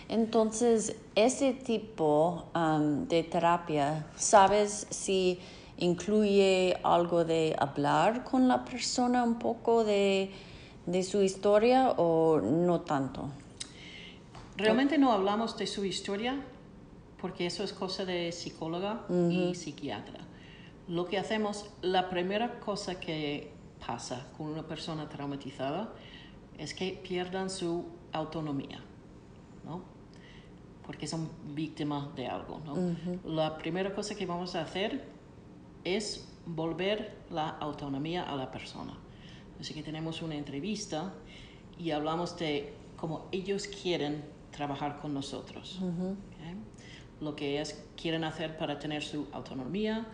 Entonces, 0.07 0.95
ese 1.15 1.53
tipo 1.53 2.45
um, 2.55 3.07
de 3.07 3.23
terapia, 3.23 4.05
¿sabes 4.15 4.87
si 4.89 5.39
incluye 5.77 6.77
algo 6.83 7.25
de 7.25 7.55
hablar 7.57 8.23
con 8.23 8.47
la 8.47 8.63
persona 8.63 9.23
un 9.23 9.39
poco 9.39 9.83
de, 9.83 10.31
de 10.85 11.03
su 11.03 11.21
historia 11.21 11.91
o 11.97 12.39
no 12.39 12.81
tanto? 12.81 13.29
Realmente 14.57 14.97
no 14.97 15.11
hablamos 15.11 15.57
de 15.57 15.67
su 15.67 15.83
historia, 15.83 16.39
porque 17.19 17.47
eso 17.47 17.63
es 17.63 17.73
cosa 17.73 18.05
de 18.05 18.31
psicóloga 18.31 19.05
y 19.09 19.55
psiquiatra. 19.55 20.19
Lo 20.87 21.05
que 21.07 21.17
hacemos, 21.17 21.65
la 21.81 22.09
primera 22.09 22.59
cosa 22.59 22.99
que 22.99 23.51
pasa 23.85 24.27
con 24.37 24.47
una 24.47 24.63
persona 24.63 25.09
traumatizada 25.09 25.91
es 26.57 26.73
que 26.73 26.99
pierdan 27.03 27.49
su 27.49 27.85
autonomía, 28.13 28.79
¿no? 29.65 29.94
Porque 30.85 31.07
son 31.07 31.29
víctimas 31.55 32.15
de 32.15 32.27
algo, 32.27 32.61
¿no? 32.65 32.95
La 33.23 33.57
primera 33.57 33.93
cosa 33.93 34.15
que 34.15 34.25
vamos 34.25 34.55
a 34.55 34.61
hacer 34.61 35.05
es 35.83 36.27
volver 36.45 37.17
la 37.31 37.49
autonomía 37.49 38.23
a 38.23 38.35
la 38.35 38.51
persona. 38.51 38.93
Así 39.59 39.73
que 39.73 39.81
tenemos 39.81 40.21
una 40.21 40.35
entrevista 40.35 41.13
y 41.79 41.91
hablamos 41.91 42.37
de 42.37 42.73
cómo 42.97 43.27
ellos 43.31 43.67
quieren 43.67 44.23
trabajar 44.51 44.99
con 44.99 45.13
nosotros 45.13 45.79
lo 47.21 47.35
que 47.35 47.53
ellas 47.53 47.83
quieren 47.99 48.23
hacer 48.23 48.57
para 48.57 48.79
tener 48.79 49.03
su 49.03 49.27
autonomía 49.31 50.05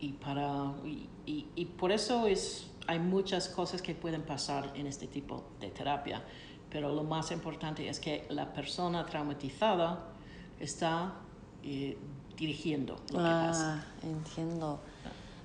y 0.00 0.12
para 0.12 0.72
y, 0.84 1.46
y, 1.54 1.64
por 1.64 1.92
eso 1.92 2.26
es 2.26 2.70
hay 2.86 2.98
muchas 2.98 3.48
cosas 3.48 3.82
que 3.82 3.94
pueden 3.94 4.22
pasar 4.22 4.72
en 4.74 4.86
este 4.86 5.06
tipo 5.06 5.44
de 5.60 5.70
terapia 5.70 6.22
pero 6.70 6.94
lo 6.94 7.02
más 7.02 7.30
importante 7.30 7.88
es 7.88 8.00
que 8.00 8.26
la 8.28 8.52
persona 8.52 9.04
traumatizada 9.06 10.12
está 10.60 11.14
eh, 11.62 11.96
dirigiendo 12.36 12.96
lo 13.12 13.18
que 13.18 13.24
ah, 13.24 13.46
pasa. 13.48 13.86
entiendo. 14.02 14.80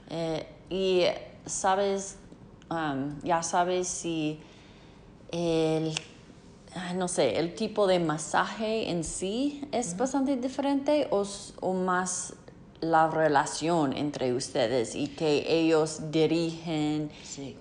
Eh, 0.10 0.48
y 0.70 1.04
sabes 1.46 2.18
um, 2.70 3.20
ya 3.24 3.42
sabes 3.44 3.88
si 3.88 4.40
el 5.32 5.94
Ah, 6.74 6.94
no 6.94 7.10
sé, 7.10 7.38
el 7.38 7.54
tipo 7.54 7.86
de 7.86 8.00
masaje 8.00 8.90
en 8.90 9.04
sí 9.04 9.62
es 9.74 9.98
bastante 9.98 10.38
diferente 10.38 11.08
o, 11.12 11.26
o, 11.60 11.74
más 11.74 12.34
la 12.80 13.10
relación 13.10 13.92
entre 13.92 14.34
ustedes 14.34 14.96
y 14.96 15.10
que 15.10 15.44
ellos 15.50 16.12
dirigen 16.12 17.12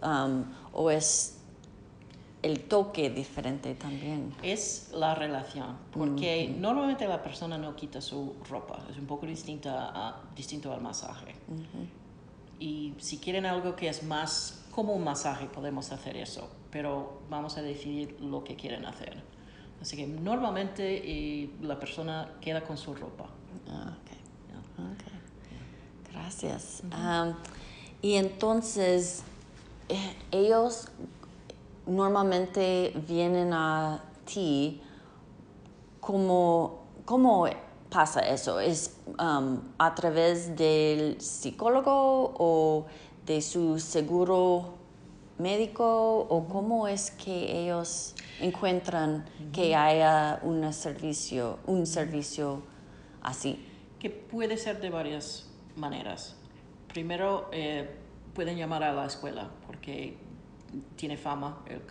um, 0.05 0.45
o 0.73 0.93
es 0.93 1.40
el 2.43 2.61
toque 2.61 3.11
diferente 3.11 3.75
también. 3.75 4.33
Es 4.43 4.91
la 4.93 5.15
relación, 5.15 5.77
porque 5.93 6.55
normalmente 6.59 7.07
la 7.07 7.23
persona 7.23 7.59
no 7.59 7.77
quita 7.77 8.01
su 8.01 8.37
ropa, 8.49 8.85
es 8.91 8.99
un 8.99 9.07
poco 9.07 9.27
distinta 9.27 9.91
a, 9.95 10.23
distinto 10.35 10.73
al 10.73 10.81
masaje. 10.81 11.35
y 12.59 12.95
si 12.99 13.19
quieren 13.19 13.47
algo 13.47 13.77
que 13.77 13.89
es 13.89 14.03
más 14.03 14.65
como 14.71 14.95
un 14.95 15.05
masaje, 15.05 15.47
podemos 15.47 15.93
hacer 15.93 16.17
eso, 16.17 16.49
pero 16.71 17.21
vamos 17.29 17.57
a 17.57 17.63
decidir 17.63 18.17
lo 18.21 18.45
que 18.45 18.57
quieren 18.57 18.85
hacer. 18.87 19.23
Así 19.81 19.97
que 19.97 20.07
normalmente 20.07 21.03
eh, 21.05 21.51
la 21.63 21.79
persona 21.79 22.35
queda 22.41 22.63
con 22.63 22.77
su 22.77 22.95
ropa. 22.95 23.27
Ah, 23.69 23.97
ok. 24.03 24.11
Ok. 24.79 26.13
Gracias. 26.13 26.83
Y 28.03 28.15
entonces, 28.15 29.23
eh, 29.89 30.17
ellos 30.31 30.89
normalmente 31.91 32.93
vienen 33.07 33.53
a 33.53 34.03
ti 34.25 34.81
como, 36.01 36.85
¿cómo 37.05 37.47
pasa 37.91 38.21
eso? 38.21 38.61
¿Es 38.61 38.97
am, 39.19 39.73
a 39.79 39.95
través 39.95 40.57
del 40.57 41.21
psicólogo 41.21 42.35
o 42.39 42.87
de 43.27 43.43
su 43.43 43.79
seguro 43.79 44.75
médico 45.39 46.27
o 46.29 46.47
cómo 46.49 46.87
es 46.89 47.11
que 47.11 47.63
ellos 47.63 48.15
encuentran 48.41 49.27
que 49.53 49.75
haya 49.75 50.41
una 50.43 50.73
servicio, 50.73 51.59
un 51.67 51.87
servicio 51.87 52.63
así? 53.23 53.67
que 54.01 54.11
puede 54.11 54.57
ser 54.57 54.81
de 54.81 54.91
varias 54.91 55.47
maneras. 55.77 56.35
Primero, 56.89 57.49
eh, 57.53 57.89
pueden 58.35 58.57
llamar 58.57 58.83
a 58.83 58.93
la 58.93 59.07
escuela 59.07 59.51
porque 59.67 60.17
tiene 60.97 61.17
fama 61.17 61.63
el 61.67 61.83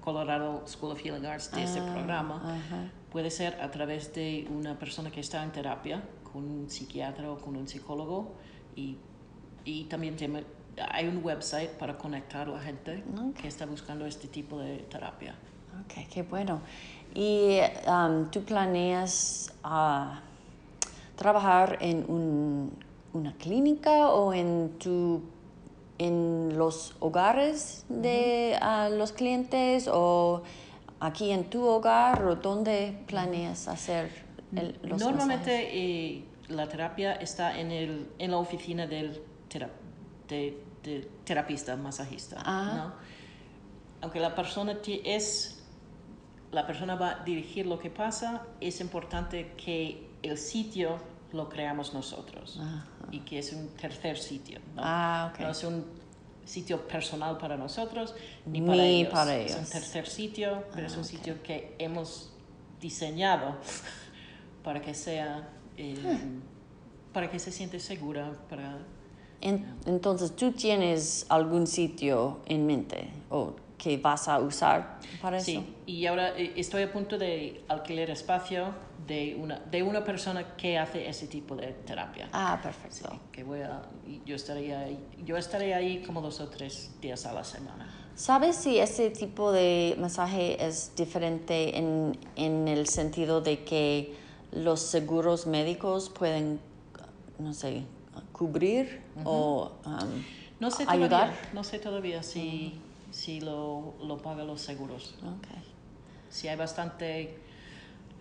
Colorado, 0.00 0.62
School 0.66 0.92
of 0.92 1.00
Healing 1.02 1.26
Arts 1.26 1.50
de 1.52 1.62
ese 1.64 1.80
Ah, 1.80 1.92
programa. 1.92 2.36
ajá. 2.36 2.90
Puede 3.10 3.30
ser 3.30 3.60
a 3.60 3.70
través 3.70 4.12
de 4.14 4.46
una 4.50 4.78
persona 4.78 5.10
que 5.10 5.20
está 5.20 5.42
en 5.42 5.50
terapia 5.52 6.02
con 6.32 6.44
un 6.44 6.70
psiquiatra 6.70 7.30
o 7.30 7.38
con 7.38 7.56
un 7.56 7.66
psicólogo 7.66 8.32
y, 8.76 8.96
y 9.64 9.84
también 9.84 10.16
tiene- 10.16 10.44
hay 10.92 11.08
un 11.08 11.20
website 11.24 11.70
para 11.72 11.98
conectar 11.98 12.48
a 12.48 12.52
la 12.52 12.60
gente 12.60 13.02
Ok. 13.18 13.34
que 13.40 13.48
está 13.48 13.66
buscando 13.66 14.06
este 14.06 14.28
tipo 14.28 14.58
de 14.58 14.78
terapia. 14.90 15.34
Ok, 15.84 16.08
qué 16.12 16.22
bueno. 16.22 16.60
¿Y 17.14 17.58
am, 17.86 18.30
tú 18.30 18.42
planeas 18.44 19.52
ah, 19.64 20.20
trabajar 21.16 21.78
en 21.80 22.04
un- 22.08 22.72
una 23.12 23.32
clínica 23.34 24.08
o 24.10 24.32
en, 24.32 24.78
tu, 24.78 25.20
en 26.06 26.56
los 26.56 26.94
hogares 27.00 27.84
de 27.90 28.56
ah, 28.60 28.88
los 28.90 29.12
clientes 29.12 29.86
o 29.92 30.42
aquí 30.98 31.30
en 31.30 31.44
tu 31.50 31.64
hogar 31.66 32.24
o 32.24 32.36
dónde 32.36 33.04
planeas 33.06 33.68
hacer 33.68 34.10
el, 34.56 34.78
los 34.82 34.98
Normalmente 35.00 35.68
eh, 35.72 36.24
la 36.48 36.66
terapia 36.68 37.12
está 37.14 37.58
en, 37.60 37.70
el, 37.70 38.08
en 38.18 38.30
la 38.30 38.38
oficina 38.38 38.86
del 38.86 39.20
tera- 39.48 39.70
de- 40.28 40.56
de 40.82 41.08
terapista, 41.24 41.76
masajista. 41.76 42.36
Ah. 42.44 42.72
¿no? 42.76 42.92
Aunque 44.00 44.20
la 44.20 44.34
persona 44.34 44.78
es 45.04 45.56
la 46.52 46.66
persona 46.66 46.94
va 46.96 47.10
a 47.20 47.24
dirigir 47.24 47.66
lo 47.66 47.78
que 47.78 47.90
pasa, 47.90 48.42
es 48.60 48.80
importante 48.80 49.52
que 49.56 50.08
el 50.22 50.36
sitio 50.38 50.96
lo 51.32 51.48
creamos 51.48 51.94
nosotros 51.94 52.58
Ajá. 52.60 52.86
y 53.10 53.20
que 53.20 53.38
es 53.38 53.52
un 53.52 53.68
tercer 53.68 54.18
sitio. 54.18 54.58
¿no? 54.74 54.82
Ah, 54.84 55.30
ok. 55.32 55.40
No 55.40 55.50
es 55.50 55.64
un 55.64 55.84
sitio 56.44 56.86
personal 56.88 57.38
para 57.38 57.56
nosotros 57.56 58.14
ni, 58.46 58.60
Ni 58.60 58.66
para, 58.66 58.84
ellos. 58.84 59.12
para 59.12 59.36
Es 59.36 59.52
un 59.52 59.58
ellos. 59.58 59.70
tercer 59.70 60.06
sitio, 60.08 60.64
pero 60.74 60.86
es 60.86 60.94
Ah, 60.94 60.98
un 60.98 61.04
ok. 61.04 61.10
sitio 61.10 61.42
que 61.42 61.74
hemos 61.78 62.32
diseñado 62.80 63.56
para 64.64 64.80
que 64.82 64.94
sea, 64.94 65.48
eh, 65.76 65.94
Hmm. 65.96 66.40
para 67.12 67.30
que 67.30 67.38
se 67.38 67.50
siente 67.52 67.78
segura, 67.80 68.32
para 68.48 68.78
En- 69.42 69.64
entonces, 69.86 70.36
¿tú 70.36 70.52
tienes 70.52 71.24
algún 71.30 71.66
sitio 71.66 72.40
en 72.46 72.66
mente 72.66 73.08
o 73.30 73.54
que 73.82 73.96
vas 73.96 74.28
a 74.28 74.38
usar 74.38 74.98
para 75.22 75.38
eso? 75.38 75.46
Sí, 75.46 75.74
y 75.86 76.06
ahora 76.06 76.36
eh, 76.36 76.52
estoy 76.56 76.82
a 76.82 76.92
punto 76.92 77.16
de 77.16 77.64
alquiler 77.68 78.10
espacio 78.10 78.74
de 79.06 79.36
una, 79.40 79.58
de 79.58 79.82
una 79.82 80.04
persona 80.04 80.56
que 80.56 80.78
hace 80.78 81.08
ese 81.08 81.26
tipo 81.26 81.56
de 81.56 81.68
terapia. 81.86 82.28
Ah, 82.32 82.60
perfecto. 82.62 83.08
Sí, 83.10 83.18
que 83.32 83.42
voy 83.42 83.60
a, 83.62 83.82
yo 84.26 84.36
estaré 84.36 84.76
ahí, 84.76 84.98
yo 85.24 85.36
estaré 85.36 85.74
ahí 85.74 86.02
como 86.02 86.20
dos 86.20 86.40
o 86.40 86.48
tres 86.48 86.90
días 87.00 87.24
a 87.24 87.32
la 87.32 87.42
semana. 87.42 87.88
¿Sabes 88.14 88.56
si 88.56 88.78
ese 88.78 89.08
tipo 89.10 89.50
de 89.50 89.96
masaje 89.98 90.62
es 90.64 90.92
diferente 90.94 91.78
en, 91.78 92.18
en 92.36 92.68
el 92.68 92.86
sentido 92.86 93.40
de 93.40 93.64
que 93.64 94.14
los 94.52 94.80
seguros 94.80 95.46
médicos 95.46 96.10
pueden, 96.10 96.60
no 97.38 97.54
sé, 97.54 97.84
cubrir 98.32 99.00
o 99.24 99.72
um, 99.86 100.22
No 100.58 100.70
sé 100.70 100.84
ayudar? 100.86 101.28
todavía, 101.28 101.50
no 101.54 101.64
sé 101.64 101.78
todavía 101.78 102.22
si, 102.22 102.78
si 103.10 103.40
lo, 103.40 103.94
lo 104.02 104.18
pagan 104.18 104.46
los 104.46 104.60
seguros. 104.60 105.14
Okay. 105.18 105.62
Si 106.28 106.48
hay 106.48 106.56
bastante, 106.56 107.22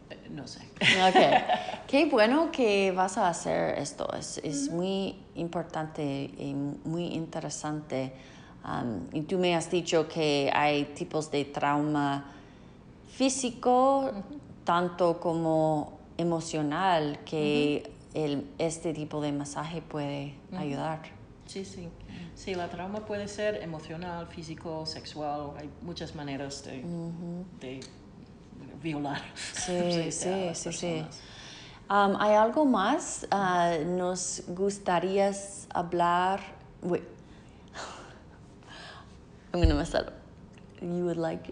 eh, 0.10 0.28
no 0.30 0.48
sé. 0.48 0.62
Qué 1.88 2.06
bueno 2.06 2.52
que 2.52 2.92
vas 2.92 3.18
a 3.18 3.30
hacer 3.30 3.78
esto. 3.78 4.12
Es, 4.14 4.40
es 4.40 4.70
muy 4.70 5.16
importante 5.36 6.04
y 6.04 6.54
muy 6.86 7.08
interesante. 7.08 8.14
Um, 8.66 9.08
y 9.14 9.22
tú 9.22 9.38
me 9.38 9.56
has 9.56 9.72
dicho 9.72 10.08
que 10.08 10.52
hay 10.54 10.86
tipos 10.86 11.32
de 11.32 11.46
trauma 11.46 12.34
físico, 13.08 14.12
tanto 14.64 15.20
como 15.20 16.00
emocional, 16.18 17.20
que 17.26 17.92
el, 18.14 18.46
este 18.58 18.94
tipo 18.94 19.22
de 19.22 19.32
masaje 19.32 19.82
puede 19.82 20.36
ayudar. 20.58 21.19
Sí, 21.50 21.66
sí. 21.66 21.90
Sí, 22.36 22.54
la 22.54 22.68
trauma 22.68 23.00
puede 23.00 23.28
ser 23.28 23.56
emocional, 23.64 24.28
físico, 24.28 24.86
sexual. 24.86 25.54
Hay 25.58 25.68
muchas 25.82 26.14
maneras 26.14 26.64
de, 26.64 26.84
de 27.60 27.80
violar. 28.84 29.20
Sí, 29.34 29.64
sé, 29.66 30.08
a 30.08 30.12
sí, 30.12 30.46
las 30.46 30.58
sí, 30.60 30.72
sí. 30.72 31.06
Um, 31.90 32.16
¿Hay 32.20 32.36
algo 32.36 32.66
más? 32.66 33.26
Ah, 33.32 33.78
¿Nos 33.84 34.44
gustaría 34.50 35.32
hablar? 35.74 36.40
Wait. 36.84 37.02
I'm 39.52 39.60
going 39.60 39.70
to 39.70 39.74
mess 39.74 39.90
that 39.90 40.06
up. 40.06 40.14
You 40.84 41.06
would 41.06 41.18
like, 41.18 41.52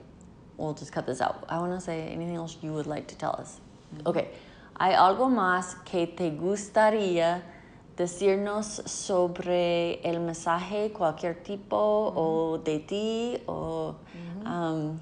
we'll 0.57 0.75
just 0.75 0.91
cut 0.91 1.07
this 1.07 1.21
out. 1.21 1.43
I 1.49 1.57
want 1.57 1.73
to 1.73 1.81
say 1.81 2.13
anything 2.13 2.35
else 2.35 2.55
you 2.61 2.71
would 2.71 2.85
like 2.85 3.07
to 3.07 3.15
tell 3.15 3.35
us. 3.39 3.59
Okay. 4.05 4.27
¿Hay 4.79 4.93
algo 4.93 5.27
más 5.27 5.73
que 5.83 6.05
te 6.05 6.29
gustaría 6.29 7.41
decirnos 7.97 8.83
sobre 8.85 9.99
el 10.07 10.19
mensaje, 10.19 10.93
cualquier 10.93 11.43
tipo, 11.43 12.13
o 12.15 12.59
de 12.59 12.79
ti, 12.79 13.41
o 13.47 13.95
um, 14.45 14.97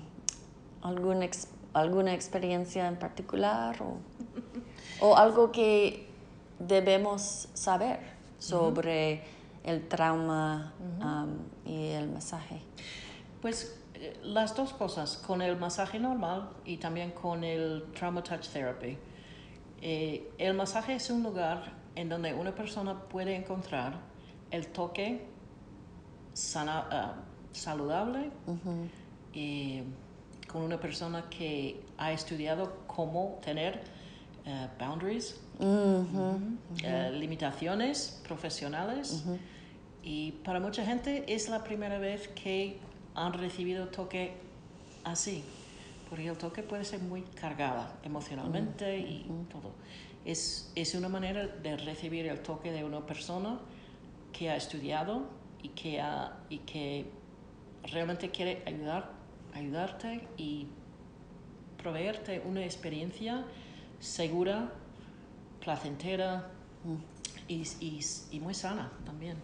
alguna, 0.82 1.28
alguna 1.74 2.14
experiencia 2.14 2.88
en 2.88 2.98
particular, 2.98 3.76
o, 3.82 3.98
o 5.06 5.16
algo 5.18 5.52
que 5.52 6.08
debemos 6.58 7.50
saber 7.54 8.00
sobre 8.40 9.24
el 9.66 9.88
trauma 9.88 10.74
um, 11.02 11.38
y 11.66 11.90
el 11.90 12.08
masaje? 12.08 12.62
Pues 13.42 13.78
eh, 13.96 14.18
las 14.24 14.56
dos 14.56 14.74
cosas, 14.74 15.18
con 15.18 15.42
el 15.42 15.58
masaje 15.58 16.00
normal 16.00 16.50
y 16.64 16.78
también 16.78 17.12
con 17.12 17.44
el 17.44 17.84
Trauma 17.94 18.24
Touch 18.24 18.48
Therapy. 18.48 18.98
Eh, 19.82 20.32
el 20.38 20.54
masaje 20.54 20.96
es 20.96 21.10
un 21.10 21.24
lugar 21.24 21.74
en 21.96 22.10
donde 22.10 22.34
una 22.34 22.54
persona 22.54 23.00
puede 23.04 23.36
encontrar 23.36 23.94
el 24.52 24.68
toque 24.68 25.26
sana- 26.34 26.88
ah, 26.92 27.14
saludable 27.52 28.32
eh, 29.34 29.84
con 30.52 30.62
una 30.62 30.80
persona 30.80 31.30
que 31.30 31.82
ha 31.98 32.12
estudiado 32.12 32.78
cómo 32.88 33.40
tener 33.44 33.82
eh, 34.46 34.68
boundaries, 34.80 35.40
eh, 36.84 37.12
limitaciones 37.14 38.22
profesionales. 38.28 39.24
Y 40.04 40.34
para 40.44 40.60
mucha 40.60 40.86
gente 40.86 41.24
es 41.34 41.50
la 41.50 41.64
primera 41.64 41.98
vez 41.98 42.28
que 42.30 42.78
han 43.16 43.34
recibido 43.34 43.88
toque 43.88 44.34
así, 45.04 45.44
porque 46.10 46.28
el 46.28 46.38
toque 46.38 46.62
puede 46.62 46.86
ser 46.86 47.00
muy 47.02 47.22
cargada 47.24 47.92
emocionalmente 48.04 49.00
y 49.00 49.26
todo. 49.52 49.72
Es, 50.26 50.72
es 50.76 50.96
una 50.96 51.08
manera 51.08 51.48
de 51.48 51.78
recibir 51.78 52.26
el 52.26 52.42
toque 52.42 52.72
de 52.72 52.84
una 52.84 53.06
persona 53.06 53.60
que 54.34 54.50
ha 54.50 54.56
estudiado 54.56 55.24
y 55.62 55.70
que, 55.70 56.02
ha, 56.02 56.38
y 56.50 56.60
que 56.60 57.06
realmente 57.92 58.32
quiere 58.32 58.64
ayudar, 58.66 59.12
ayudarte 59.54 60.28
y 60.38 60.68
proveerte 61.82 62.42
una 62.44 62.64
experiencia 62.64 63.46
segura, 64.00 64.72
placentera 65.64 66.50
y, 67.48 67.64
y, 67.80 68.00
y 68.32 68.40
muy 68.40 68.54
sana 68.54 68.92
también. 69.06 69.38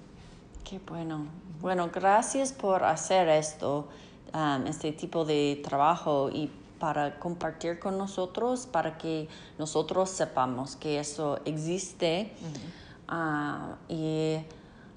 Qué 0.63 0.79
bueno. 0.79 1.27
Bueno, 1.59 1.89
gracias 1.93 2.51
por 2.53 2.83
hacer 2.83 3.29
esto, 3.29 3.87
um, 4.33 4.65
este 4.67 4.91
tipo 4.93 5.25
de 5.25 5.61
trabajo 5.63 6.29
y 6.31 6.49
para 6.81 7.19
compartir 7.19 7.77
con 7.77 7.99
nosotros, 7.99 8.65
para 8.65 8.97
que 8.97 9.29
nosotros 9.59 10.09
sepamos 10.09 10.75
que 10.75 10.99
eso 10.99 11.39
existe. 11.45 12.31
Ah, 13.07 13.75
y 13.87 14.37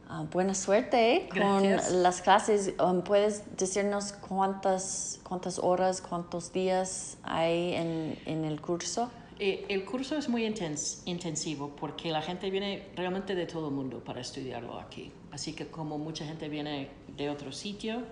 ah, 0.08 0.24
buena 0.32 0.54
suerte 0.54 1.28
con 1.30 1.62
Gracias. 1.62 1.92
las 1.92 2.22
clases. 2.22 2.72
Um, 2.80 3.02
¿Puedes 3.02 3.42
decirnos 3.58 4.14
cuántas, 4.14 5.20
cuántas 5.24 5.58
horas, 5.58 6.00
cuántos 6.00 6.54
días 6.54 7.18
hay 7.22 7.74
en, 7.74 8.18
en 8.24 8.46
el 8.46 8.62
curso? 8.62 9.10
Eh, 9.38 9.66
el 9.68 9.84
curso 9.84 10.16
es 10.16 10.28
muy 10.30 10.46
intens- 10.46 11.02
intensivo 11.04 11.68
porque 11.76 12.10
la 12.10 12.22
gente 12.22 12.48
viene 12.50 12.88
realmente 12.96 13.34
de 13.34 13.44
todo 13.44 13.68
el 13.68 13.74
mundo 13.74 13.98
para 14.02 14.22
estudiarlo 14.22 14.78
aquí. 14.80 15.12
Así 15.32 15.52
que 15.52 15.66
como 15.66 15.98
mucha 15.98 16.24
gente 16.24 16.48
viene 16.48 16.88
de 17.14 17.28
otro 17.28 17.52
sitio, 17.52 18.04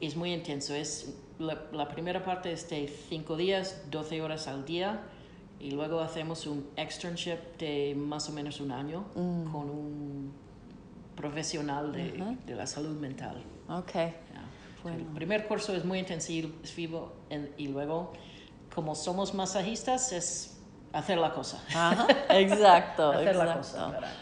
es 0.00 0.14
muy 0.14 0.32
intenso. 0.32 0.74
Es, 0.74 1.14
la, 1.42 1.58
la 1.72 1.88
primera 1.88 2.24
parte 2.24 2.52
es 2.52 2.68
de 2.70 2.88
5 3.08 3.36
días, 3.36 3.82
12 3.90 4.22
horas 4.22 4.48
al 4.48 4.64
día, 4.64 5.00
y 5.60 5.70
luego 5.72 6.00
hacemos 6.00 6.46
un 6.46 6.66
externship 6.76 7.38
de 7.58 7.94
más 7.96 8.28
o 8.28 8.32
menos 8.32 8.60
un 8.60 8.72
año 8.72 9.04
con 9.14 9.68
un 9.70 10.32
profesional 11.16 11.92
de, 11.92 12.36
de 12.46 12.54
la 12.54 12.66
salud 12.66 12.98
mental. 12.98 13.42
Ok. 13.68 13.92
Ya. 13.94 14.90
El 14.90 15.04
primer 15.14 15.46
curso 15.46 15.74
es 15.76 15.84
muy 15.84 15.98
intensivo 16.00 17.12
en- 17.30 17.52
y 17.56 17.68
luego, 17.68 18.12
como 18.74 18.94
somos 18.96 19.32
masajistas, 19.34 20.10
es 20.12 20.58
hacer 20.92 21.18
la 21.18 21.32
cosa. 21.32 21.62
Ajá, 21.68 22.06
exacto, 22.30 23.10
hacer 23.12 23.36
la 23.36 23.42
exacto. 23.44 23.58
cosa. 23.58 23.90
¿verdad? 23.90 24.12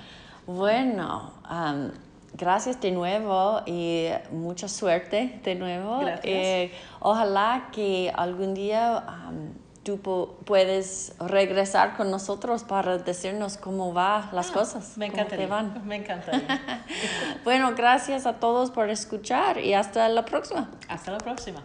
Bueno, 0.46 1.32
am, 1.44 1.92
gracias 2.34 2.80
de 2.80 2.90
nuevo 2.92 3.60
y 3.66 4.08
mucha 4.32 4.68
suerte 4.68 5.40
de 5.44 5.54
nuevo. 5.54 5.98
Gracias. 6.00 6.24
Eh, 6.26 6.72
ojalá 7.00 7.68
que 7.72 8.12
algún 8.16 8.54
día 8.54 8.98
am, 8.98 9.52
tú 9.82 9.98
pu- 10.02 10.34
puedes 10.44 11.14
regresar 11.18 11.96
con 11.96 12.10
nosotros 12.10 12.64
para 12.64 12.98
decirnos 12.98 13.56
cómo 13.56 13.92
va 13.94 14.28
las 14.32 14.50
cosas. 14.50 14.90
Ah, 14.92 14.94
Me 14.98 15.06
encantaría. 15.06 15.46
te 15.46 15.50
van. 15.50 15.86
Me 15.86 15.96
encantaría. 15.96 16.60
Bueno, 17.44 17.72
gracias 17.76 18.26
a 18.26 18.34
todos 18.34 18.70
por 18.70 18.90
escuchar 18.90 19.58
y 19.58 19.72
hasta 19.74 20.08
la 20.08 20.24
próxima. 20.24 20.68
Hasta 20.88 21.12
la 21.12 21.18
próxima. 21.18 21.62